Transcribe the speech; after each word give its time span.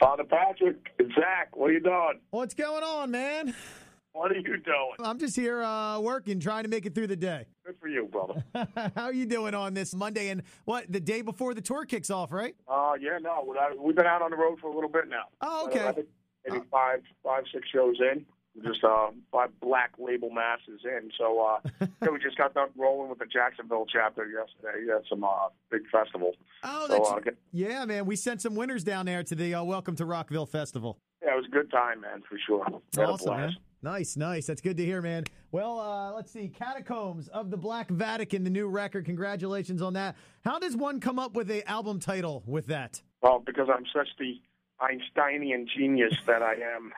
Father 0.00 0.24
Patrick, 0.24 0.76
it's 0.98 1.10
Zakk. 1.12 1.48
What 1.52 1.70
are 1.70 1.72
you 1.74 1.80
doing? 1.80 2.20
What's 2.30 2.54
going 2.54 2.82
on, 2.82 3.10
man? 3.10 3.54
What 4.12 4.32
are 4.32 4.36
you 4.36 4.56
doing? 4.56 4.94
I'm 4.98 5.18
just 5.18 5.36
here 5.36 5.62
uh, 5.62 6.00
working, 6.00 6.40
trying 6.40 6.64
to 6.64 6.68
make 6.70 6.86
it 6.86 6.94
through 6.94 7.06
the 7.08 7.16
day. 7.16 7.44
Good 7.64 7.76
for 7.78 7.86
you, 7.86 8.06
brother. 8.10 8.42
How 8.96 9.04
are 9.04 9.12
you 9.12 9.26
doing 9.26 9.54
on 9.54 9.74
this 9.74 9.94
Monday 9.94 10.30
and 10.30 10.42
what 10.64 10.90
the 10.90 11.00
day 11.00 11.20
before 11.22 11.54
the 11.54 11.60
tour 11.60 11.84
kicks 11.84 12.10
off, 12.10 12.32
right? 12.32 12.56
Uh, 12.66 12.94
yeah, 13.00 13.18
no, 13.20 13.46
we- 13.46 13.78
we've 13.78 13.94
been 13.94 14.06
out 14.06 14.22
on 14.22 14.30
the 14.30 14.36
road 14.36 14.58
for 14.60 14.68
a 14.68 14.74
little 14.74 14.90
bit 14.90 15.06
now. 15.08 15.24
Oh, 15.42 15.66
okay. 15.66 16.02
Maybe 16.48 16.64
five, 16.70 17.02
five, 17.22 17.44
six 17.52 17.68
shows 17.68 17.96
in. 18.00 18.24
Just 18.64 18.82
uh, 18.84 19.10
five 19.30 19.48
black 19.60 19.92
label 19.98 20.28
masses 20.30 20.80
in. 20.84 21.10
So 21.16 21.40
uh, 21.40 21.60
yeah, 22.02 22.08
we 22.10 22.18
just 22.18 22.36
got 22.36 22.52
done 22.52 22.68
rolling 22.76 23.08
with 23.08 23.18
the 23.20 23.26
Jacksonville 23.26 23.86
chapter 23.90 24.26
yesterday. 24.26 24.86
Had 24.92 25.02
some 25.08 25.22
uh, 25.24 25.48
big 25.70 25.82
festival. 25.90 26.32
Oh, 26.64 26.86
So, 26.88 26.92
that's 26.94 27.10
uh, 27.10 27.18
get- 27.20 27.36
yeah, 27.52 27.84
man. 27.84 28.06
We 28.06 28.16
sent 28.16 28.42
some 28.42 28.54
winners 28.56 28.82
down 28.84 29.06
there 29.06 29.22
to 29.22 29.34
the 29.34 29.54
uh, 29.54 29.62
Welcome 29.64 29.94
to 29.96 30.04
Rockville 30.04 30.46
Festival. 30.46 30.98
yeah, 31.22 31.32
it 31.32 31.36
was 31.36 31.46
a 31.46 31.50
good 31.50 31.70
time, 31.70 32.00
man, 32.00 32.22
for 32.28 32.36
sure. 32.46 32.64
Had 32.96 33.04
awesome, 33.08 33.36
man. 33.36 33.56
Nice, 33.82 34.16
nice. 34.18 34.46
That's 34.46 34.60
good 34.60 34.76
to 34.76 34.84
hear, 34.84 35.00
man. 35.00 35.24
Well, 35.52 35.80
uh, 35.80 36.12
let's 36.12 36.30
see. 36.30 36.48
Catacombs 36.48 37.28
of 37.28 37.50
the 37.50 37.56
Black 37.56 37.88
Vatican, 37.88 38.44
the 38.44 38.50
new 38.50 38.66
record. 38.68 39.06
Congratulations 39.06 39.80
on 39.80 39.94
that. 39.94 40.16
How 40.44 40.58
does 40.58 40.76
one 40.76 41.00
come 41.00 41.18
up 41.18 41.32
with 41.34 41.50
a 41.50 41.66
album 41.70 41.98
title 41.98 42.42
with 42.46 42.66
that? 42.66 43.00
Well, 43.22 43.42
because 43.44 43.68
I'm 43.74 43.84
such 43.94 44.08
the 44.18 44.34
Einsteinian 44.80 45.66
genius 45.66 46.14
that 46.26 46.42
I 46.42 46.54
am. 46.54 46.92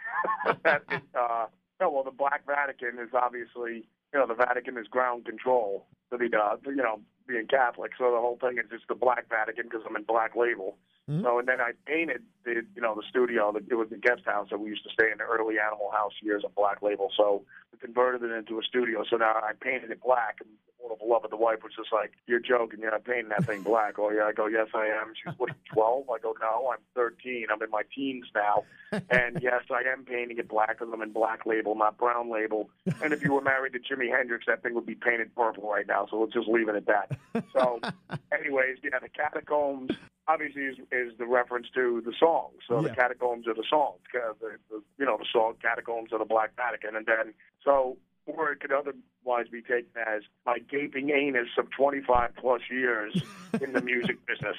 that 0.65 0.83
uh, 1.19 1.47
no, 1.81 1.91
well, 1.91 2.05
the 2.05 2.11
Black 2.11 2.47
Vatican 2.47 2.99
is 3.03 3.11
obviously, 3.13 3.89
you 4.13 4.19
know, 4.19 4.27
the 4.27 4.35
Vatican 4.35 4.79
is 4.79 4.87
ground 4.87 5.25
control 5.25 5.87
to 6.11 6.19
the, 6.19 6.31
uh, 6.37 6.57
you 6.67 6.77
know, 6.77 7.01
being 7.27 7.47
Catholic. 7.47 7.93
So 7.99 8.11
the 8.11 8.21
whole 8.21 8.39
thing 8.41 8.59
is 8.59 8.71
just 8.71 8.87
the 8.89 8.95
Black 8.95 9.29
Vatican 9.29 9.65
because 9.65 9.83
I'm 9.89 9.97
in 9.97 10.05
Black 10.05 10.37
Label. 10.37 10.77
So 11.23 11.39
and 11.41 11.49
then 11.49 11.61
I 11.61 11.73
painted 11.85 12.23
the, 12.45 12.63
you 12.77 12.83
know, 12.83 12.95
the 12.95 13.03
studio. 13.11 13.51
The, 13.51 13.59
it 13.69 13.75
was 13.75 13.89
the 13.91 13.97
guest 13.97 14.23
house 14.25 14.49
that 14.51 14.61
we 14.61 14.71
used 14.71 14.85
to 14.85 14.91
stay 14.91 15.11
in 15.11 15.19
the 15.19 15.25
early 15.25 15.59
Animal 15.59 15.91
House 15.91 16.13
years 16.23 16.45
of 16.45 16.55
Black 16.55 16.81
Label. 16.81 17.11
So 17.17 17.43
we 17.73 17.79
converted 17.79 18.23
it 18.23 18.33
into 18.33 18.59
a 18.61 18.63
studio. 18.63 19.03
So 19.11 19.17
now 19.17 19.35
I 19.43 19.53
painted 19.61 19.91
it 19.91 20.01
black. 20.01 20.39
And 20.41 20.51
the 20.99 21.05
beloved 21.05 21.31
the 21.31 21.37
wife 21.37 21.63
was 21.63 21.73
just 21.77 21.93
like, 21.93 22.13
"You're 22.27 22.41
joking. 22.41 22.81
You're 22.81 22.91
not 22.91 23.05
painting 23.05 23.29
that 23.31 23.45
thing 23.45 23.63
black." 23.63 23.99
Oh 23.99 24.11
yeah. 24.11 24.25
I 24.25 24.33
go, 24.33 24.47
"Yes, 24.47 24.69
I 24.75 24.87
am." 24.87 25.13
She's 25.15 25.35
what, 25.39 25.51
12? 25.73 26.11
I 26.11 26.19
go, 26.19 26.35
"No, 26.41 26.71
I'm 26.73 26.79
13. 26.95 27.47
I'm 27.53 27.63
in 27.63 27.71
my 27.71 27.83
teens 27.95 28.27
now." 28.35 28.65
and 29.11 29.41
yes, 29.41 29.63
I 29.71 29.83
am 29.91 30.05
painting 30.05 30.39
it 30.39 30.49
black 30.49 30.79
because 30.79 30.93
I'm 30.93 31.01
in 31.03 31.13
Black 31.13 31.47
Label, 31.47 31.75
not 31.75 31.97
Brown 31.99 32.31
Label. 32.31 32.69
And 33.03 33.13
if 33.13 33.23
you 33.23 33.33
were 33.33 33.41
married 33.41 33.73
to 33.73 33.79
Jimi 33.79 34.15
Hendrix, 34.15 34.45
that 34.47 34.63
thing 34.63 34.75
would 34.75 34.87
be 34.87 34.95
painted 34.95 35.35
purple 35.35 35.71
right 35.71 35.87
now. 35.87 36.07
So 36.11 36.19
we'll 36.19 36.27
just 36.29 36.49
leave 36.49 36.69
it 36.69 36.77
at 36.77 36.87
that. 36.87 37.19
So, 37.55 37.81
anyways, 38.33 38.79
yeah, 38.83 38.99
the 39.01 39.09
catacombs 39.09 39.93
obviously 40.29 40.63
is, 40.63 40.77
is 40.93 41.13
the 41.19 41.27
reference 41.27 41.69
to 41.75 42.03
the 42.05 42.13
song. 42.21 42.51
So 42.69 42.77
Yeah. 42.83 42.89
the 42.89 42.95
catacombs 42.95 43.49
are 43.49 43.55
the 43.55 43.65
songs, 43.69 44.01
uh, 44.15 44.35
the, 44.41 44.57
the, 44.71 44.83
you 44.99 45.07
know, 45.07 45.17
the 45.17 45.27
song 45.33 45.55
catacombs 45.63 46.13
of 46.13 46.19
the 46.19 46.25
Black 46.27 46.55
Vatican, 46.57 46.95
and 46.97 47.07
then 47.07 47.33
so. 47.65 47.97
Or 48.27 48.53
it 48.53 48.61
could 48.61 48.73
otherwise 48.73 49.47
be 49.51 49.63
taken 49.63 49.91
as 49.97 50.23
my 50.47 50.59
gaping 50.71 51.11
anus 51.11 51.49
of 51.59 51.69
25 51.77 52.31
plus 52.37 52.61
years 52.71 53.21
in 53.61 53.73
the 53.73 53.81
music 53.81 54.17
business. 54.27 54.57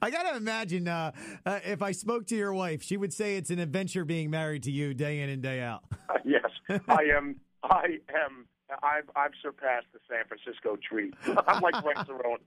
I 0.00 0.10
got 0.10 0.30
to 0.30 0.36
imagine 0.36 0.86
uh, 0.88 1.12
uh, 1.44 1.60
if 1.64 1.82
I 1.82 1.92
spoke 1.92 2.26
to 2.28 2.36
your 2.36 2.52
wife, 2.54 2.82
she 2.82 2.96
would 2.96 3.12
say 3.12 3.36
it's 3.36 3.50
an 3.50 3.58
adventure 3.58 4.04
being 4.04 4.30
married 4.30 4.62
to 4.64 4.70
you 4.70 4.94
day 4.94 5.20
in 5.20 5.28
and 5.30 5.42
day 5.42 5.60
out. 5.60 5.84
yes, 6.24 6.50
I 6.88 7.02
am. 7.16 7.36
I 7.62 7.98
am. 8.24 8.46
I've 8.82 9.08
I've 9.14 9.32
surpassed 9.42 9.86
the 9.92 10.00
San 10.08 10.24
Francisco 10.26 10.76
tree. 10.76 11.12
I'm 11.46 11.62
like 11.62 11.82
Brett 11.84 11.98
Cerrone. 11.98 12.38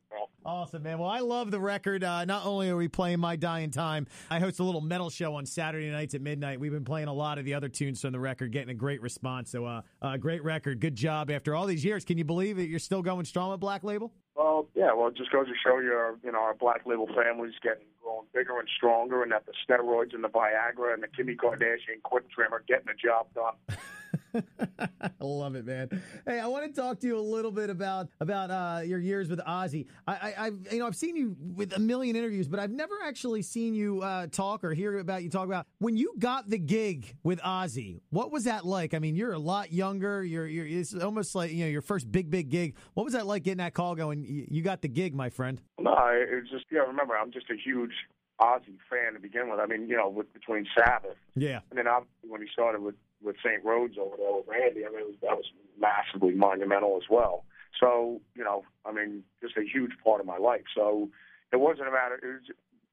Awesome, 0.49 0.81
man. 0.81 0.97
Well, 0.97 1.11
I 1.11 1.19
love 1.19 1.51
the 1.51 1.59
record. 1.59 2.03
Uh, 2.03 2.25
not 2.25 2.43
only 2.43 2.71
are 2.71 2.75
we 2.75 2.87
playing 2.87 3.19
My 3.19 3.35
Dying 3.35 3.69
Time, 3.69 4.07
I 4.31 4.39
host 4.39 4.59
a 4.59 4.63
little 4.63 4.81
metal 4.81 5.11
show 5.11 5.35
on 5.35 5.45
Saturday 5.45 5.91
nights 5.91 6.15
at 6.15 6.21
midnight. 6.21 6.59
We've 6.59 6.71
been 6.71 6.83
playing 6.83 7.07
a 7.07 7.13
lot 7.13 7.37
of 7.37 7.45
the 7.45 7.53
other 7.53 7.69
tunes 7.69 8.01
from 8.01 8.13
the 8.13 8.19
record, 8.19 8.51
getting 8.51 8.71
a 8.71 8.73
great 8.73 8.99
response. 8.99 9.51
So, 9.51 9.65
uh, 9.65 9.83
uh, 10.01 10.17
great 10.17 10.43
record. 10.43 10.79
Good 10.79 10.95
job 10.95 11.29
after 11.29 11.53
all 11.53 11.67
these 11.67 11.85
years. 11.85 12.03
Can 12.03 12.17
you 12.17 12.23
believe 12.23 12.57
that 12.57 12.65
you're 12.65 12.79
still 12.79 13.03
going 13.03 13.25
strong 13.25 13.51
with 13.51 13.59
Black 13.59 13.83
Label? 13.83 14.11
Well, 14.35 14.67
yeah. 14.73 14.91
Well, 14.91 15.09
it 15.09 15.17
just 15.17 15.31
goes 15.31 15.45
to 15.45 15.53
show 15.63 15.77
you, 15.77 16.17
you 16.23 16.31
know, 16.31 16.39
our 16.39 16.55
Black 16.55 16.81
Label 16.87 17.05
family's 17.15 17.53
getting 17.61 17.85
growing 18.01 18.25
bigger 18.33 18.57
and 18.57 18.67
stronger, 18.75 19.21
and 19.21 19.31
that 19.31 19.45
the 19.45 19.53
steroids 19.67 20.15
and 20.15 20.23
the 20.23 20.29
Viagra 20.29 20.95
and 20.95 21.03
the 21.03 21.09
Kimmy 21.09 21.35
Kardashian 21.35 22.01
quick 22.01 22.27
trim 22.31 22.51
are 22.55 22.63
getting 22.67 22.87
the 22.87 22.95
job 22.99 23.27
done. 23.35 23.53
I 24.79 25.09
love 25.19 25.55
it, 25.55 25.65
man. 25.65 25.89
Hey, 26.25 26.39
I 26.39 26.47
want 26.47 26.73
to 26.73 26.81
talk 26.81 26.99
to 26.99 27.07
you 27.07 27.17
a 27.17 27.21
little 27.21 27.51
bit 27.51 27.69
about 27.69 28.09
about 28.19 28.51
uh, 28.51 28.81
your 28.83 28.99
years 28.99 29.29
with 29.29 29.39
Ozzy. 29.39 29.87
I, 30.07 30.13
I, 30.13 30.33
I've 30.47 30.67
you 30.71 30.79
know 30.79 30.87
I've 30.87 30.95
seen 30.95 31.15
you 31.15 31.35
with 31.55 31.75
a 31.75 31.79
million 31.79 32.15
interviews, 32.15 32.47
but 32.47 32.59
I've 32.59 32.71
never 32.71 32.95
actually 33.05 33.41
seen 33.41 33.73
you 33.73 34.01
uh, 34.01 34.27
talk 34.27 34.63
or 34.63 34.73
hear 34.73 34.99
about 34.99 35.23
you 35.23 35.29
talk 35.29 35.45
about 35.45 35.65
when 35.79 35.97
you 35.97 36.13
got 36.19 36.49
the 36.49 36.57
gig 36.57 37.15
with 37.23 37.39
Ozzy. 37.41 38.01
What 38.09 38.31
was 38.31 38.43
that 38.45 38.65
like? 38.65 38.93
I 38.93 38.99
mean, 38.99 39.15
you're 39.15 39.33
a 39.33 39.39
lot 39.39 39.71
younger. 39.71 40.23
You're 40.23 40.47
you're 40.47 40.67
it's 40.67 40.93
almost 40.93 41.35
like 41.35 41.51
you 41.51 41.65
know 41.65 41.69
your 41.69 41.81
first 41.81 42.11
big 42.11 42.29
big 42.29 42.49
gig. 42.49 42.75
What 42.93 43.03
was 43.03 43.13
that 43.13 43.25
like 43.25 43.43
getting 43.43 43.57
that 43.57 43.73
call 43.73 43.95
going? 43.95 44.25
You, 44.49 44.61
got 44.61 44.81
the 44.81 44.87
gig, 44.89 45.15
my 45.15 45.29
friend. 45.29 45.61
No, 45.79 45.91
I- 45.91 46.23
it's 46.27 46.49
just 46.49 46.65
yeah. 46.71 46.79
Remember, 46.79 47.15
I'm 47.15 47.31
just 47.31 47.49
a 47.49 47.55
huge 47.55 47.93
Ozzy 48.41 48.77
fan 48.89 49.13
to 49.13 49.19
begin 49.19 49.49
with. 49.49 49.59
I 49.59 49.65
mean, 49.65 49.87
you 49.89 49.97
know, 49.97 50.07
with 50.09 50.31
between 50.33 50.65
Sabbath 50.77 51.17
Yeah. 51.35 51.59
and 51.69 51.77
then 51.77 51.87
obviously 51.87 52.29
when 52.29 52.41
he 52.41 52.47
started 52.53 52.81
with 52.81 52.95
with 53.21 53.35
St. 53.43 53.63
Rhoads 53.63 53.97
over 53.97 54.15
there 54.17 54.33
with 54.33 54.47
Randy, 54.47 54.85
I 54.85 54.89
mean, 54.89 54.99
it 55.01 55.07
was, 55.07 55.15
that 55.21 55.35
was 55.35 55.45
massively 55.79 56.33
monumental 56.33 56.97
as 56.97 57.09
well. 57.09 57.45
So 57.79 58.21
you 58.35 58.43
know, 58.43 58.63
I 58.85 58.91
mean, 58.91 59.23
just 59.41 59.57
a 59.57 59.63
huge 59.63 59.91
part 60.03 60.19
of 60.19 60.27
my 60.27 60.37
life. 60.37 60.63
So 60.75 61.09
it 61.51 61.59
wasn't 61.59 61.87
a 61.87 61.91
matter. 61.91 62.15
It 62.15 62.25
was, 62.25 62.41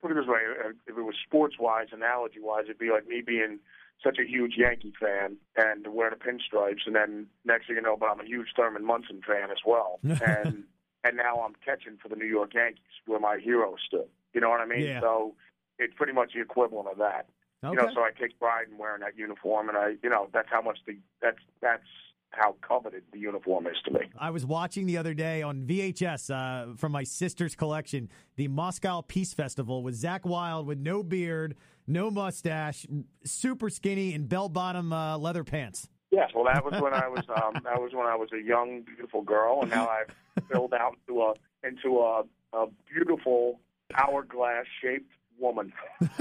put 0.03 0.11
it 0.11 0.15
this 0.15 0.27
way: 0.27 0.41
uh, 0.65 0.71
if 0.87 0.97
it 0.97 1.03
was 1.03 1.15
sports 1.27 1.57
wise, 1.59 1.89
analogy 1.93 2.41
wise, 2.41 2.65
it'd 2.65 2.79
be 2.79 2.91
like 2.91 3.07
me 3.07 3.23
being 3.27 3.59
such 4.03 4.19
a 4.19 4.29
huge 4.29 4.55
Yankee 4.57 4.93
fan 5.01 5.37
and 5.57 5.87
wearing 5.87 5.97
wear 5.97 6.11
the 6.11 6.17
pinstripes, 6.17 6.87
and 6.87 6.95
then 6.95 7.27
next 7.45 7.67
thing 7.67 7.77
you 7.77 7.83
know, 7.83 7.97
but 7.99 8.07
I'm 8.07 8.21
a 8.21 8.25
huge 8.25 8.49
Thurman 8.55 8.85
Munson 8.85 9.21
fan 9.27 9.51
as 9.51 9.59
well, 9.65 9.99
and 10.03 10.65
and 11.05 11.17
now 11.17 11.41
I'm 11.41 11.55
catching 11.65 11.97
for 12.03 12.09
the 12.09 12.17
New 12.17 12.27
York 12.27 12.55
Yankees 12.55 12.83
where 13.07 13.21
my 13.21 13.39
hero 13.39 13.75
stood. 13.87 14.09
You 14.35 14.41
know 14.41 14.51
what 14.51 14.61
I 14.61 14.67
mean? 14.67 14.83
Yeah. 14.83 15.01
So 15.01 15.35
it's 15.79 15.95
pretty 15.95 16.13
much 16.13 16.33
the 16.35 16.41
equivalent 16.41 16.89
of 16.89 16.99
that. 16.99 17.29
Okay. 17.67 17.81
You 17.81 17.89
know, 17.89 17.95
so 17.95 18.01
I 18.01 18.11
take 18.19 18.39
pride 18.39 18.67
in 18.71 18.79
wearing 18.79 19.01
that 19.01 19.17
uniform, 19.17 19.69
and 19.69 19.77
I, 19.77 19.95
you 20.03 20.11
know, 20.11 20.29
that's 20.33 20.49
how 20.51 20.63
much 20.63 20.79
the 20.87 20.97
that's 21.21 21.39
that's 21.61 21.83
how 22.31 22.57
coveted 22.61 23.03
the 23.13 23.19
uniform 23.19 23.67
is 23.67 23.77
to 23.85 23.91
me. 23.93 24.01
I 24.19 24.31
was 24.31 24.45
watching 24.45 24.87
the 24.87 24.99
other 24.99 25.15
day 25.15 25.43
on 25.43 25.67
VHS 25.67 26.31
uh, 26.31 26.77
from 26.77 26.93
my 26.93 27.03
sister's 27.03 27.55
collection, 27.55 28.09
the 28.37 28.49
Moscow 28.49 29.01
Peace 29.03 29.33
Festival 29.33 29.83
with 29.83 30.01
Zakk 30.01 30.25
Wylde 30.25 30.67
with 30.67 30.79
no 30.79 31.03
beard, 31.03 31.57
no 31.87 32.11
mustache, 32.11 32.87
super 33.25 33.71
skinny, 33.71 34.15
and 34.15 34.29
bell 34.29 34.49
bottom 34.49 34.93
uh, 34.93 35.17
leather 35.19 35.45
pants. 35.45 35.89
Yes, 36.11 36.31
well, 36.35 36.45
that 36.45 36.65
was 36.65 36.81
when 36.81 36.95
I 36.95 37.09
was 37.09 37.25
um, 37.43 37.55
that 37.65 37.81
was 37.81 37.93
when 37.93 38.07
I 38.07 38.17
was 38.17 38.29
a 38.33 38.41
young, 38.41 38.83
beautiful 38.83 39.23
girl, 39.23 39.61
and 39.63 39.71
now 39.71 39.89
I've 39.89 40.45
filled 40.51 40.75
out 40.75 40.97
into 41.09 41.23
a 41.23 41.35
into 41.67 41.99
a, 41.99 42.25
a 42.53 42.67
beautiful 42.93 43.61
hourglass 43.95 44.67
shaped 44.83 45.13
woman. 45.39 45.73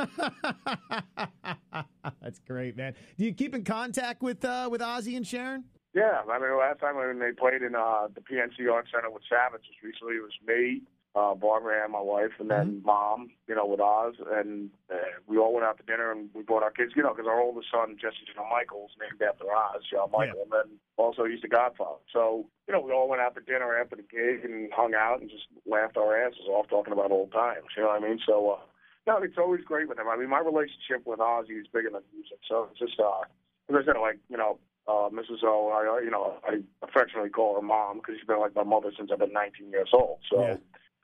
That's 2.22 2.40
great, 2.48 2.76
man. 2.78 2.94
Do 3.18 3.26
you 3.26 3.34
keep 3.34 3.56
in 3.56 3.64
contact 3.64 4.22
with 4.22 4.44
uh, 4.46 4.70
with 4.72 4.82
Ozzy 4.82 5.18
and 5.18 5.26
Sharon? 5.26 5.66
Yeah, 5.96 6.22
I 6.30 6.40
mean, 6.40 6.58
last 6.60 6.82
time 6.82 6.98
when 6.98 7.20
they 7.20 7.32
played 7.32 7.62
in 7.62 7.74
uh, 7.74 8.08
the 8.14 8.20
PNC 8.20 8.70
Art 8.72 8.88
Center 8.94 9.10
with 9.10 9.24
Savage, 9.30 9.62
just 9.64 9.82
recently, 9.82 10.16
it 10.16 10.24
was 10.24 10.36
me, 10.46 10.82
uh, 11.16 11.34
Barbara, 11.34 11.84
and 11.84 11.94
my 11.94 12.02
wife, 12.02 12.36
and 12.38 12.52
then 12.52 12.82
mom, 12.84 13.30
you 13.48 13.56
know, 13.56 13.66
with 13.66 13.80
Oz, 13.80 14.16
and 14.20 14.72
uh, 14.92 14.98
we 15.26 15.38
all 15.38 15.54
went 15.54 15.66
out 15.66 15.78
to 15.78 15.84
dinner 15.84 16.12
and 16.12 16.30
we 16.34 16.44
brought 16.44 16.64
our 16.64 16.72
kids, 16.72 16.92
you 16.98 17.04
know, 17.04 17.14
because 17.14 17.30
our 17.30 17.40
oldest 17.40 17.68
son, 17.72 17.96
Jesse 17.96 18.28
John 18.36 18.50
Michael's 18.52 18.92
named 19.00 19.22
after 19.24 19.46
Oz, 19.46 19.88
John 19.90 20.12
Michael, 20.12 20.44
and 20.44 20.52
then 20.52 20.78
also 20.98 21.24
he's 21.24 21.42
the 21.42 21.48
Godfather. 21.48 22.04
So, 22.12 22.46
you 22.68 22.74
know, 22.74 22.82
we 22.82 22.92
all 22.92 23.08
went 23.08 23.22
out 23.22 23.36
to 23.36 23.42
dinner 23.42 23.80
after 23.80 23.96
the 23.96 24.04
gig 24.04 24.44
and 24.44 24.68
hung 24.76 24.94
out 24.94 25.22
and 25.22 25.30
just 25.30 25.48
laughed 25.66 25.96
our 25.96 26.12
asses 26.12 26.44
off 26.50 26.68
talking 26.68 26.92
about 26.92 27.12
old 27.12 27.32
times. 27.32 27.72
You 27.78 27.84
know 27.84 27.96
what 27.96 28.04
I 28.04 28.06
mean? 28.06 28.20
So, 28.28 28.60
uh, 28.60 28.66
no, 29.08 29.18
it's 29.22 29.38
always 29.38 29.62
great 29.66 29.88
with 29.88 30.00
him. 30.00 30.08
I 30.10 30.18
mean, 30.18 30.30
my 30.30 30.40
relationship 30.40 31.06
with 31.06 31.20
Ozzy 31.20 31.60
is 31.62 31.68
bigger 31.74 31.90
than 31.92 32.02
music, 32.14 32.40
so 32.50 32.68
it's 32.72 32.80
just, 32.80 33.00
uh, 33.00 33.22
as 33.70 33.76
I 33.82 33.86
said, 33.86 34.00
like, 34.00 34.18
you 34.30 34.38
know, 34.38 34.58
uh, 34.88 35.10
Mrs. 35.10 35.44
O, 35.44 35.70
I, 35.70 35.98
uh, 35.98 36.00
you 36.00 36.12
know, 36.12 36.36
I 36.44 36.58
affectionately 36.88 37.30
call 37.30 37.56
her 37.56 37.62
mom 37.62 37.98
because 37.98 38.16
she's 38.20 38.28
been 38.28 38.40
like 38.40 38.56
my 38.56 38.64
mother 38.64 38.92
since 38.98 39.10
I've 39.12 39.20
been 39.20 39.34
19 39.34 39.70
years 39.72 39.90
old. 39.94 40.20
So, 40.32 40.42
Yeah. 40.42 40.58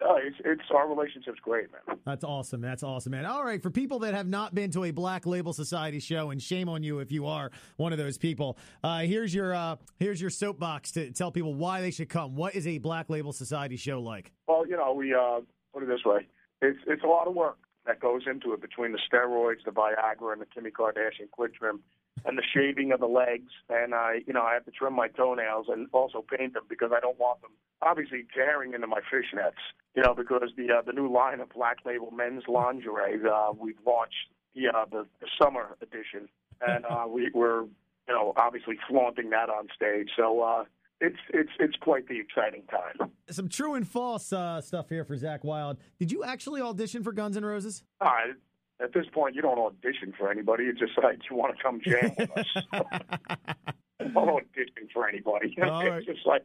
uh, 0.07 0.15
it's, 0.17 0.35
it's 0.45 0.61
our 0.73 0.87
relationship's 0.87 1.39
great, 1.41 1.67
man. 1.71 1.97
That's 2.05 2.23
awesome. 2.23 2.61
That's 2.61 2.83
awesome, 2.83 3.11
man. 3.11 3.25
All 3.25 3.43
right, 3.43 3.61
for 3.61 3.69
people 3.71 3.99
that 3.99 4.13
have 4.13 4.27
not 4.27 4.53
been 4.53 4.69
to 4.71 4.83
a 4.85 4.91
Black 4.91 5.25
Label 5.27 5.53
Society 5.53 5.99
show, 5.99 6.29
and 6.31 6.41
shame 6.41 6.69
on 6.69 6.81
you 6.83 6.99
if 6.99 7.11
you 7.11 7.25
are 7.27 7.51
one 7.77 7.91
of 7.91 7.97
those 7.99 8.17
people. 8.19 8.57
Uh, 8.83 8.99
here's 9.01 9.33
your 9.33 9.53
uh, 9.53 9.75
here's 9.99 10.19
your 10.21 10.29
soapbox 10.31 10.91
to 10.93 11.11
tell 11.11 11.31
people 11.31 11.53
why 11.55 11.81
they 11.81 11.91
should 11.91 12.09
come. 12.09 12.35
What 12.35 12.55
is 12.55 12.65
a 12.67 12.77
Black 12.79 13.09
Label 13.11 13.31
Society 13.33 13.77
show 13.77 13.99
like? 14.01 14.31
Well, 14.47 14.65
you 14.67 14.75
know, 14.77 14.93
we 14.93 15.13
uh, 15.13 15.41
put 15.73 15.83
it 15.83 15.87
this 15.87 16.03
way: 16.05 16.27
it's 16.61 16.79
it's 16.87 17.03
a 17.03 17.07
lot 17.07 17.27
of 17.27 17.33
work 17.35 17.57
that 17.85 17.99
goes 17.99 18.23
into 18.27 18.53
it 18.53 18.61
between 18.61 18.91
the 18.91 18.99
steroids, 18.99 19.63
the 19.65 19.71
Viagra, 19.71 20.33
and 20.33 20.41
the 20.41 20.45
Kimmy 20.45 20.71
Kardashian 20.71 21.29
quick 21.31 21.55
trim. 21.55 21.81
and 22.25 22.37
the 22.37 22.43
shaving 22.53 22.91
of 22.91 22.99
the 22.99 23.07
legs, 23.07 23.51
and 23.69 23.95
I, 23.95 24.21
you 24.27 24.33
know, 24.33 24.43
I 24.43 24.53
have 24.53 24.65
to 24.65 24.71
trim 24.71 24.93
my 24.93 25.07
toenails 25.07 25.67
and 25.69 25.87
also 25.91 26.23
paint 26.37 26.53
them 26.53 26.63
because 26.69 26.91
I 26.95 26.99
don't 26.99 27.19
want 27.19 27.41
them 27.41 27.51
obviously 27.81 28.25
tearing 28.33 28.73
into 28.73 28.87
my 28.87 28.99
fishnets. 29.11 29.61
You 29.95 30.03
know, 30.03 30.13
because 30.13 30.49
the 30.55 30.71
uh, 30.71 30.81
the 30.83 30.93
new 30.93 31.11
line 31.11 31.39
of 31.41 31.49
Black 31.49 31.77
Label 31.85 32.11
men's 32.11 32.43
lingerie 32.47 33.19
uh, 33.29 33.51
we've 33.57 33.75
launched 33.85 34.29
the, 34.55 34.67
uh, 34.67 34.85
the 34.89 35.05
the 35.19 35.27
summer 35.41 35.75
edition, 35.81 36.29
and 36.65 36.85
uh, 36.85 37.05
we, 37.07 37.29
we're 37.33 37.63
you 37.63 37.69
know 38.13 38.33
obviously 38.37 38.77
flaunting 38.87 39.29
that 39.31 39.49
on 39.49 39.67
stage. 39.75 40.09
So. 40.15 40.41
uh 40.41 40.63
it's 41.01 41.17
it's 41.33 41.49
it's 41.59 41.75
quite 41.77 42.07
the 42.07 42.19
exciting 42.19 42.63
time. 42.69 43.11
Some 43.29 43.49
true 43.49 43.73
and 43.73 43.87
false 43.87 44.31
uh, 44.31 44.61
stuff 44.61 44.87
here 44.89 45.03
for 45.03 45.17
Zakk 45.17 45.43
Wylde. 45.43 45.77
Did 45.99 46.11
you 46.11 46.23
actually 46.23 46.61
audition 46.61 47.03
for 47.03 47.11
Guns 47.11 47.35
N' 47.37 47.43
Roses? 47.45 47.83
Uh, 47.99 48.09
at 48.79 48.93
this 48.93 49.05
point, 49.13 49.35
you 49.35 49.41
don't 49.41 49.59
audition 49.59 50.13
for 50.17 50.31
anybody. 50.31 50.63
You 50.65 50.73
just 50.73 50.93
like 51.03 51.19
you 51.29 51.35
want 51.35 51.55
to 51.57 51.61
come 51.61 51.81
jam 51.83 52.11
with 52.17 52.31
us. 52.37 52.47
I 52.71 52.83
don't 53.99 54.17
audition 54.17 54.87
for 54.93 55.07
anybody. 55.07 55.55
All 55.63 55.81
it's 55.81 55.89
right. 55.89 56.05
just 56.05 56.25
like 56.25 56.43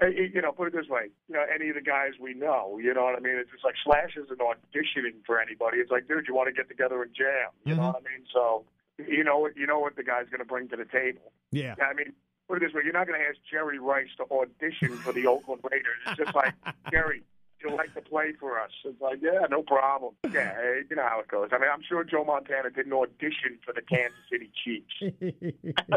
you 0.00 0.40
know, 0.42 0.52
put 0.52 0.68
it 0.68 0.74
this 0.74 0.88
way. 0.88 1.08
You 1.28 1.34
know, 1.36 1.44
any 1.52 1.68
of 1.68 1.74
the 1.74 1.80
guys 1.82 2.12
we 2.20 2.34
know. 2.34 2.78
You 2.82 2.94
know 2.94 3.04
what 3.04 3.16
I 3.16 3.20
mean? 3.20 3.36
It's 3.36 3.50
just 3.50 3.64
like 3.64 3.74
Slash 3.84 4.16
isn't 4.16 4.38
auditioning 4.40 5.24
for 5.26 5.40
anybody. 5.40 5.78
It's 5.78 5.90
like, 5.90 6.06
dude, 6.08 6.24
you 6.28 6.34
want 6.34 6.48
to 6.48 6.52
get 6.52 6.68
together 6.68 7.02
and 7.02 7.12
jam. 7.14 7.50
You 7.64 7.74
know 7.76 7.82
Mhm. 7.82 7.94
what 7.94 8.02
I 8.06 8.16
mean? 8.16 8.26
So 8.32 8.64
you 8.98 9.22
know 9.24 9.38
what 9.38 9.56
you 9.56 9.66
know 9.66 9.78
what 9.78 9.96
the 9.96 10.02
guy's 10.04 10.26
going 10.28 10.40
to 10.40 10.44
bring 10.44 10.68
to 10.68 10.76
the 10.76 10.84
table. 10.84 11.32
Yeah. 11.52 11.74
I 11.80 11.94
mean, 11.94 12.12
put 12.48 12.56
it 12.62 12.66
this 12.66 12.72
way: 12.74 12.82
you're 12.84 12.92
not 12.92 13.06
going 13.06 13.20
to 13.20 13.26
ask 13.26 13.36
Jerry 13.50 13.78
Rice 13.78 14.08
to 14.16 14.24
audition 14.32 14.96
for 14.98 15.12
the 15.12 15.26
Oakland 15.26 15.62
Raiders. 15.70 15.98
It's 16.06 16.16
just 16.18 16.34
like 16.34 16.54
Jerry. 16.90 17.22
You 17.64 17.74
like 17.74 17.92
to 17.94 18.00
play 18.00 18.34
for 18.38 18.60
us? 18.60 18.70
It's 18.84 19.00
like, 19.00 19.18
yeah, 19.20 19.40
no 19.50 19.62
problem. 19.62 20.14
Yeah, 20.32 20.54
you 20.88 20.94
know 20.94 21.02
how 21.08 21.18
it 21.18 21.26
goes. 21.26 21.48
I 21.50 21.58
mean, 21.58 21.68
I'm 21.72 21.82
sure 21.82 22.04
Joe 22.04 22.22
Montana 22.24 22.70
didn't 22.70 22.92
audition 22.92 23.58
for 23.64 23.72
the 23.74 23.82
Kansas 23.82 24.16
City 24.30 24.48
Chiefs. 24.64 24.94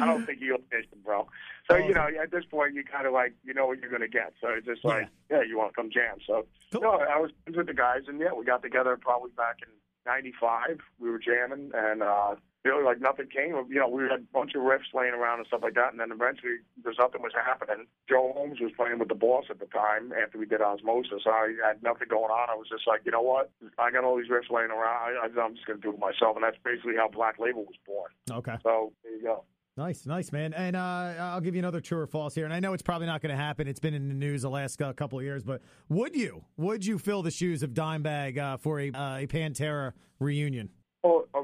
I 0.00 0.06
don't 0.06 0.24
think 0.24 0.38
he 0.38 0.50
auditioned, 0.50 1.02
bro. 1.04 1.26
So 1.68 1.76
you 1.76 1.92
know, 1.94 2.06
at 2.22 2.30
this 2.30 2.44
point, 2.48 2.74
you 2.74 2.84
kind 2.84 3.08
of 3.08 3.12
like 3.12 3.34
you 3.44 3.52
know 3.52 3.66
what 3.66 3.80
you're 3.80 3.90
going 3.90 4.02
to 4.02 4.08
get. 4.08 4.34
So 4.40 4.50
it's 4.50 4.66
just 4.66 4.84
like, 4.84 5.08
yeah, 5.30 5.42
you 5.42 5.58
want 5.58 5.72
to 5.72 5.74
come 5.76 5.90
jam. 5.90 6.18
So 6.26 6.46
Cool. 6.72 6.82
no, 6.82 6.90
I 6.92 7.18
was 7.18 7.32
friends 7.42 7.56
with 7.56 7.66
the 7.66 7.74
guys, 7.74 8.02
and 8.06 8.20
yeah, 8.20 8.32
we 8.32 8.44
got 8.44 8.62
together 8.62 8.96
probably 8.96 9.32
back 9.36 9.56
in 9.66 9.72
'95. 10.06 10.78
We 11.00 11.10
were 11.10 11.18
jamming, 11.18 11.72
and 11.74 12.04
uh, 12.04 12.36
really 12.64 12.84
like 12.84 13.00
nothing 13.00 13.26
came. 13.28 13.54
of 13.54 13.70
You 13.70 13.80
know, 13.80 13.88
we 13.88 14.02
had 14.04 14.20
a 14.20 14.24
bunch 14.32 14.54
of 14.54 14.62
riffs 14.62 14.92
laying 14.94 15.14
around 15.14 15.38
and 15.38 15.46
stuff 15.46 15.60
like 15.62 15.74
that, 15.74 15.92
and 15.92 16.00
then 16.00 16.12
eventually, 16.12 16.60
there's 16.82 16.98
nothing 16.98 17.22
was 17.22 17.32
happening. 17.34 17.86
Joe 18.08 18.32
Holmes 18.34 18.60
was 18.60 18.72
playing 18.76 18.98
with 18.98 19.08
the 19.08 19.14
boss 19.14 19.44
at 19.50 19.58
the 19.58 19.66
time 19.66 20.12
after 20.12 20.38
we 20.38 20.46
did 20.46 20.60
Ozzmosis. 20.60 21.26
I 21.26 21.54
had 21.66 21.82
nothing 21.82 22.08
going 22.08 22.30
on. 22.30 22.50
I 22.50 22.54
was 22.54 22.68
just 22.68 22.86
like, 22.86 23.00
you 23.04 23.12
know 23.12 23.22
what? 23.22 23.50
I 23.78 23.90
got 23.90 24.04
all 24.04 24.16
these 24.16 24.30
riffs 24.30 24.50
laying 24.50 24.70
around. 24.70 25.16
I, 25.16 25.40
I'm 25.40 25.54
just 25.54 25.66
going 25.66 25.80
to 25.80 25.82
do 25.82 25.94
it 25.94 25.98
myself, 25.98 26.36
and 26.36 26.44
that's 26.44 26.58
basically 26.64 26.96
how 26.96 27.08
Black 27.08 27.38
Label 27.38 27.64
was 27.64 27.78
born. 27.86 28.10
okay. 28.30 28.56
So 28.62 28.92
there 29.02 29.16
you 29.16 29.22
go. 29.22 29.44
Nice, 29.76 30.04
nice, 30.04 30.30
man. 30.30 30.52
And 30.52 30.76
uh, 30.76 31.14
I'll 31.18 31.40
give 31.40 31.54
you 31.54 31.60
another 31.60 31.80
true 31.80 32.00
or 32.00 32.06
false 32.06 32.34
here. 32.34 32.44
And 32.44 32.52
I 32.52 32.60
know 32.60 32.74
it's 32.74 32.82
probably 32.82 33.06
not 33.06 33.22
going 33.22 33.30
to 33.30 33.40
happen. 33.40 33.66
It's 33.66 33.80
been 33.80 33.94
in 33.94 34.08
the 34.08 34.14
news 34.14 34.42
the 34.42 34.50
last 34.50 34.82
uh, 34.82 34.92
couple 34.92 35.18
of 35.18 35.24
years. 35.24 35.42
But 35.42 35.62
would 35.88 36.14
you, 36.14 36.44
would 36.58 36.84
you 36.84 36.98
fill 36.98 37.22
the 37.22 37.30
shoes 37.30 37.62
of 37.62 37.70
Dimebag 37.70 38.36
uh, 38.36 38.56
for 38.58 38.80
a 38.80 38.90
uh, 38.90 39.18
a 39.18 39.26
Pantera 39.26 39.92
reunion? 40.18 40.68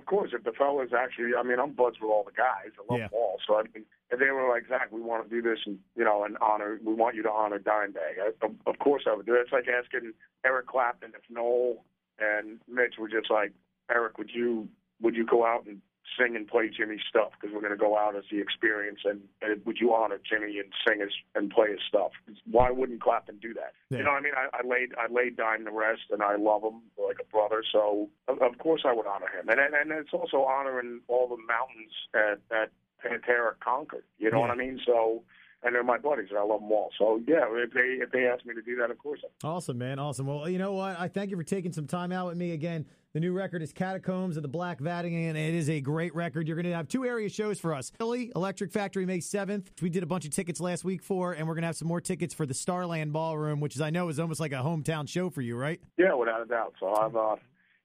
Of 0.07 0.11
course, 0.11 0.31
if 0.33 0.45
the 0.45 0.53
fellas 0.53 0.91
actually, 0.97 1.35
I 1.37 1.43
mean, 1.43 1.59
I'm 1.59 1.73
buds 1.73 1.97
with 2.01 2.09
all 2.13 2.23
the 2.23 2.31
guys. 2.31 2.71
I 2.79 2.83
love 2.89 3.01
Yeah. 3.01 3.09
them 3.09 3.19
all. 3.19 3.41
So, 3.45 3.59
I 3.59 3.65
mean, 3.75 3.85
if 4.13 4.21
they 4.21 4.31
were 4.31 4.49
like, 4.49 4.69
Zakk, 4.69 4.93
we 4.93 5.01
want 5.01 5.29
to 5.29 5.29
do 5.29 5.43
this 5.43 5.59
and, 5.67 5.81
you 5.97 6.05
know, 6.05 6.23
and 6.23 6.39
honor, 6.39 6.79
we 6.85 6.95
want 6.95 7.17
you 7.17 7.25
to 7.25 7.31
honor 7.31 7.59
Dimebag. 7.59 8.21
I, 8.23 8.47
of, 8.47 8.53
of 8.69 8.79
course 8.79 9.03
I 9.11 9.15
would 9.17 9.27
do 9.27 9.35
it. 9.35 9.41
It's 9.41 9.53
like 9.53 9.67
asking 9.67 10.13
Eric 10.45 10.69
Clapton 10.69 11.11
if 11.17 11.29
Noel 11.29 11.85
and 12.21 12.61
Mitch 12.69 12.95
were 13.01 13.09
just 13.09 13.33
like, 13.33 13.51
Eric, 13.91 14.17
would 14.17 14.31
you, 14.33 14.69
would 15.01 15.17
you 15.17 15.27
go 15.27 15.45
out 15.45 15.67
and 15.67 15.83
sing 16.19 16.37
and 16.37 16.47
play 16.47 16.69
Jimi's 16.69 17.03
stuff? 17.09 17.33
Because 17.35 17.55
we're 17.55 17.61
going 17.61 17.73
to 17.73 17.79
go 17.79 17.97
out 17.97 18.17
as 18.17 18.25
the 18.31 18.39
experience 18.39 19.01
and, 19.05 19.21
and 19.43 19.65
would 19.67 19.79
you 19.81 19.95
honor 19.95 20.21
Jimmy 20.29 20.59
and 20.59 20.73
sing 20.87 21.01
his, 21.01 21.13
and 21.35 21.51
play 21.51 21.71
his 21.71 21.81
stuff? 21.89 22.13
Why 22.51 22.71
wouldn't 22.71 23.01
Clapton 23.01 23.39
do 23.41 23.55
that? 23.55 23.73
Yeah. 23.91 23.99
You 23.99 24.05
know 24.05 24.13
what 24.13 24.19
I 24.19 24.23
mean? 24.23 24.33
I, 24.37 24.59
I 24.59 24.67
laid 24.67 24.95
I 24.99 25.13
laid 25.13 25.37
Dime 25.37 25.65
to 25.65 25.71
rest, 25.71 26.03
and 26.11 26.23
I 26.23 26.37
love 26.37 26.63
him 26.63 26.83
like 26.99 27.19
a 27.21 27.25
brother. 27.31 27.63
So 27.73 28.09
of, 28.29 28.41
of 28.43 28.59
course 28.59 28.83
I 28.85 28.93
would 28.93 29.07
honor 29.07 29.29
him, 29.29 29.49
and 29.49 29.61
and, 29.61 29.75
and 29.75 29.91
it's 29.93 30.13
also 30.13 30.45
honoring 30.45 31.01
all 31.09 31.29
the 31.29 31.37
mountains 31.37 31.93
at 32.15 32.41
that 32.51 32.71
Pantera 33.05 33.53
conquered. 33.61 34.05
You 34.19 34.31
know 34.31 34.41
what 34.41 34.51
I 34.51 34.57
mean? 34.57 34.81
So. 34.85 35.23
And 35.63 35.75
they're 35.75 35.83
my 35.83 35.99
buddies, 35.99 36.27
and 36.31 36.39
I 36.39 36.43
love 36.43 36.61
them 36.61 36.71
all. 36.71 36.91
So 36.99 37.21
yeah, 37.27 37.45
if 37.51 37.73
they 37.73 37.81
if 38.03 38.11
they 38.13 38.27
ask 38.27 38.45
me 38.45 38.55
to 38.55 38.63
do 38.63 38.77
that, 38.77 38.91
of 38.91 38.99
course. 38.99 39.21
Awesome, 39.43 39.79
man. 39.79 39.99
Awesome. 39.99 40.27
Well, 40.27 40.49
you 40.49 40.59
know 40.59 40.75
what? 40.75 40.99
I 41.01 41.09
thank 41.09 41.31
you 41.31 41.37
for 41.37 41.43
taking 41.43 41.73
some 41.73 41.87
time 41.87 42.13
out 42.13 42.27
with 42.29 42.37
me 42.37 42.53
again. 42.53 42.85
The 43.15 43.21
new 43.21 43.33
record 43.33 43.63
is 43.63 43.73
Catacombs 43.73 44.37
of 44.37 44.43
the 44.43 44.49
Black 44.49 44.79
Vatican. 44.79 45.19
and 45.25 45.39
It 45.39 45.55
is 45.55 45.71
a 45.71 45.81
great 45.81 46.15
record. 46.15 46.47
You're 46.47 46.57
going 46.57 46.67
to 46.67 46.75
have 46.77 46.87
two 46.87 47.07
area 47.07 47.31
shows 47.31 47.59
for 47.59 47.73
us. 47.73 47.91
Philly, 47.97 48.31
Electric 48.37 48.71
Factory, 48.71 49.07
May 49.07 49.19
7th. 49.21 49.69
We 49.81 49.89
did 49.89 50.03
a 50.03 50.07
bunch 50.07 50.27
of 50.27 50.33
tickets 50.33 50.61
last 50.61 50.85
week 50.85 51.03
for, 51.03 51.33
and 51.33 51.49
we're 51.49 51.55
going 51.55 51.63
to 51.63 51.69
have 51.69 51.77
some 51.79 51.89
more 51.89 52.03
tickets 52.03 52.35
for 52.35 52.45
the 52.45 52.53
Starland 52.53 53.15
Ballroom, 53.15 53.61
which 53.61 53.75
is, 53.75 53.81
I 53.81 53.89
know, 53.89 54.11
is 54.11 54.21
almost 54.21 54.39
like 54.39 54.53
a 54.53 54.57
hometown 54.57 55.09
show 55.09 55.31
for 55.31 55.41
you, 55.41 55.57
right? 55.57 55.81
Yeah, 55.97 56.13
without 56.13 56.43
a 56.43 56.45
doubt. 56.45 56.75
So 56.79 56.95
I've 56.95 57.17
uh, 57.17 57.37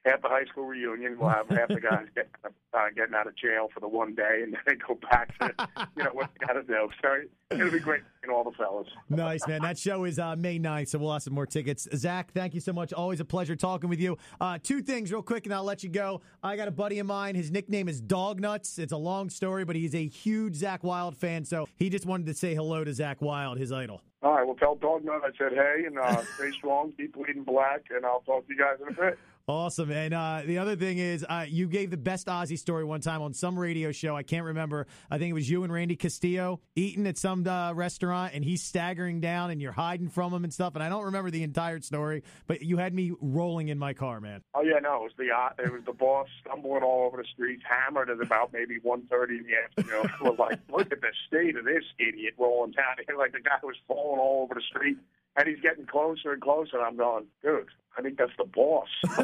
half 0.06 0.22
the 0.22 0.28
high 0.28 0.46
school 0.46 0.66
reunion. 0.66 1.18
We'll 1.20 1.30
have 1.30 1.48
half 1.50 1.68
the 1.68 1.80
guys 1.80 2.08
get, 2.16 2.30
uh, 2.44 2.80
getting 2.96 3.14
out 3.14 3.28
of 3.28 3.36
jail 3.36 3.70
for 3.74 3.80
the 3.80 3.88
one 3.88 4.16
day, 4.16 4.42
and 4.44 4.54
then 4.54 4.62
they 4.66 4.76
go 4.76 4.98
back 5.10 5.38
to 5.40 5.54
you 5.96 6.04
know 6.04 6.12
what 6.14 6.30
they 6.40 6.46
got 6.46 6.54
to 6.54 6.64
do. 6.64 6.90
So 7.02 7.22
it'll 7.52 7.72
be 7.72 7.80
great 7.80 8.02
seeing 8.22 8.36
all 8.36 8.44
the 8.44 8.52
fellas. 8.52 8.88
Nice, 9.10 9.48
man. 9.48 9.62
That 9.62 9.78
show 9.78 10.06
is 10.06 10.20
uh, 10.20 10.36
May 10.36 10.60
9th, 10.60 10.90
so 10.90 11.00
we'll 11.00 11.14
have 11.14 11.24
some 11.24 11.34
more 11.34 11.46
tickets. 11.46 11.88
Zakk, 11.94 12.30
thank 12.34 12.54
you 12.54 12.60
so 12.60 12.74
much. 12.74 12.94
Always 12.94 13.20
a 13.20 13.26
pleasure 13.26 13.56
talking 13.56 13.90
with 13.90 14.00
you. 14.00 14.18
Uh, 14.40 14.58
two 14.62 14.82
things, 14.82 15.12
real 15.12 15.22
quick, 15.22 15.46
and 15.46 15.54
I'll 15.54 15.64
let 15.64 15.84
you 15.84 15.90
go. 15.90 16.22
I 16.44 16.56
got 16.56 16.68
a 16.68 16.72
buddy 16.72 17.00
of 17.00 17.08
mine. 17.08 17.36
His 17.36 17.52
nickname 17.52 17.88
is 17.88 18.02
Dog 18.02 18.40
Nuts. 18.40 18.80
It's 18.80 18.94
a 18.94 18.98
long 18.98 19.30
story, 19.30 19.66
but 19.66 19.76
he's 19.76 19.96
a 19.96 20.08
huge 20.08 20.58
Zakk 20.58 20.84
Wylde 20.84 21.18
fan, 21.18 21.46
so 21.46 21.68
he 21.78 21.90
just 21.90 22.06
wanted 22.06 22.28
to 22.28 22.34
say 22.34 22.56
hello 22.56 22.84
to 22.84 22.92
Zakk 22.92 23.22
Wylde, 23.22 23.58
his 23.58 23.72
idol. 23.72 24.02
All 24.24 24.34
right, 24.34 24.46
well, 24.46 24.56
tell 24.56 24.76
Dog 24.76 25.04
Nut 25.04 25.22
I 25.24 25.32
said 25.36 25.54
hey, 25.54 25.86
and 25.88 25.98
uh, 25.98 26.22
stay 26.36 26.52
strong, 26.52 26.94
keep 26.96 27.14
bleeding 27.14 27.44
black, 27.44 27.86
and 27.90 28.06
I'll 28.06 28.22
talk 28.22 28.48
to 28.48 28.54
you 28.54 28.60
guys 28.60 28.76
in 28.80 28.90
a 28.90 28.92
bit. 28.92 29.20
Awesome. 29.52 29.92
And 29.92 30.14
uh, 30.14 30.44
the 30.46 30.60
other 30.60 30.78
thing 30.78 30.98
is, 30.98 31.26
uh, 31.28 31.44
you 31.46 31.68
gave 31.68 31.92
the 31.92 31.98
best 31.98 32.28
Ozzy 32.28 32.58
story 32.58 32.86
one 32.86 33.02
time 33.02 33.22
on 33.22 33.34
some 33.34 33.60
radio 33.60 33.92
show. 33.92 34.16
I 34.16 34.24
can't 34.24 34.46
remember. 34.46 34.88
I 35.10 35.18
think 35.18 35.30
it 35.30 35.34
was 35.34 35.50
you 35.50 35.66
and 35.66 35.74
Randy 35.74 35.98
Castillo 35.98 36.62
eating 36.74 37.06
at 37.06 37.18
some 37.18 37.46
uh, 37.46 37.74
restaurant, 37.74 38.34
and 38.34 38.46
he's 38.46 38.64
staggering 38.64 39.20
down, 39.20 39.52
and 39.52 39.62
you're 39.62 39.74
hiding 39.74 40.08
from 40.08 40.34
him 40.34 40.46
and 40.46 40.54
stuff. 40.54 40.76
And 40.76 40.82
I 40.82 40.88
don't 40.88 41.04
remember 41.04 41.32
the 41.32 41.44
entire 41.44 41.82
story, 41.82 42.24
but 42.48 42.62
you 42.62 42.78
had 42.78 42.94
me 42.94 43.12
rolling 43.20 43.68
in 43.68 43.78
my 43.78 43.94
car, 43.94 44.22
man. 44.22 44.42
Oh 44.56 44.62
yeah, 44.62 44.80
no, 44.80 44.96
it 44.96 45.04
was 45.04 45.12
the 45.18 45.32
uh, 45.32 45.50
it 45.62 45.70
was 45.70 45.82
the 45.86 45.92
boss 45.92 46.30
stumbling 46.40 46.84
all 46.84 47.06
over 47.06 47.18
the 47.18 47.28
streets, 47.34 47.62
hammered 47.70 48.10
at 48.10 48.22
about 48.22 48.54
maybe 48.54 48.78
one 48.82 49.06
thirty 49.08 49.40
in 49.40 49.44
the 49.44 49.84
afternoon. 49.84 50.10
We're 50.22 50.46
like, 50.46 50.60
look 50.70 50.94
at 50.94 51.02
the 51.02 51.12
state 51.28 51.58
of 51.58 51.66
this 51.66 51.84
idiot 52.00 52.36
rolling 52.38 52.72
down 52.72 52.96
here. 53.06 53.18
Like 53.18 53.34
the 53.34 53.42
guy 53.42 53.60
was 53.64 53.76
falling 53.86 54.22
all 54.22 54.44
over 54.44 54.54
the 54.54 54.62
street, 54.62 54.96
and 55.36 55.48
he's 55.48 55.60
getting 55.62 55.86
closer 55.86 56.32
and 56.34 56.42
closer. 56.42 56.78
And 56.78 56.86
I'm 56.86 56.98
going, 56.98 57.26
dude, 57.44 57.68
I 57.98 58.02
think 58.02 58.18
that's 58.18 58.32
the 58.38 58.46
boss. 58.46 58.88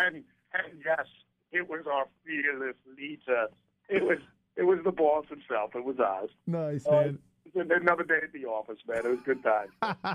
and 0.00 0.16
and 0.52 0.82
yes, 0.84 1.06
it 1.52 1.68
was 1.68 1.84
our 1.90 2.06
fearless 2.24 2.76
leader. 2.96 3.46
It 3.88 4.02
was 4.02 4.18
it 4.56 4.62
was 4.62 4.78
the 4.84 4.92
boss 4.92 5.26
himself. 5.28 5.74
It 5.74 5.84
was 5.84 5.98
us. 5.98 6.30
Nice, 6.46 6.86
Uh, 6.86 7.12
another 7.54 8.04
day 8.04 8.18
at 8.22 8.32
the 8.32 8.46
office, 8.46 8.78
man. 8.88 8.98
It 9.04 9.08
was 9.08 9.18
a 9.20 9.22
good 9.22 9.42
time. 9.42 9.68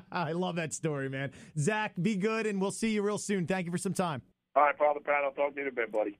I 0.11 0.31
love 0.33 0.55
that 0.55 0.73
story, 0.73 1.09
man. 1.09 1.31
Zakk, 1.57 1.91
be 2.01 2.15
good, 2.15 2.45
and 2.45 2.59
we'll 2.59 2.71
see 2.71 2.89
you 2.89 3.01
real 3.01 3.17
soon. 3.17 3.47
Thank 3.47 3.65
you 3.65 3.71
for 3.71 3.77
some 3.77 3.93
time. 3.93 4.21
All 4.55 4.63
right, 4.63 4.77
Father 4.77 4.99
Pat, 4.99 5.23
I'll 5.23 5.31
talk 5.31 5.53
to 5.55 5.61
you 5.61 5.67
in 5.67 5.67
a 5.69 5.75
bit, 5.75 5.91
buddy. 5.91 6.17